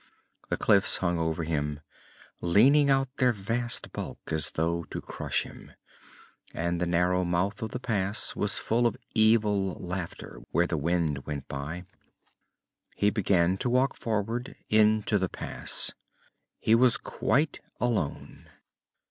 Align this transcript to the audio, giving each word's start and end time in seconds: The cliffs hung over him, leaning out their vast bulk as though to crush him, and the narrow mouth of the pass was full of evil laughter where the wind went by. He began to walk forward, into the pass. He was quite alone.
The 0.49 0.57
cliffs 0.57 0.97
hung 0.97 1.19
over 1.19 1.43
him, 1.43 1.79
leaning 2.41 2.89
out 2.89 3.17
their 3.17 3.31
vast 3.31 3.91
bulk 3.93 4.17
as 4.33 4.49
though 4.49 4.83
to 4.85 4.99
crush 4.99 5.43
him, 5.43 5.73
and 6.55 6.81
the 6.81 6.87
narrow 6.87 7.23
mouth 7.23 7.61
of 7.61 7.69
the 7.69 7.79
pass 7.79 8.35
was 8.35 8.57
full 8.57 8.87
of 8.87 8.97
evil 9.13 9.73
laughter 9.79 10.39
where 10.49 10.65
the 10.65 10.75
wind 10.75 11.27
went 11.27 11.47
by. 11.47 11.85
He 12.95 13.11
began 13.11 13.57
to 13.59 13.69
walk 13.69 13.95
forward, 13.95 14.55
into 14.71 15.19
the 15.19 15.29
pass. 15.29 15.91
He 16.57 16.73
was 16.73 16.97
quite 16.97 17.59
alone. 17.79 18.49